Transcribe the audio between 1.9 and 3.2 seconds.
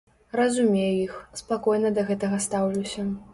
да гэтага стаўлюся.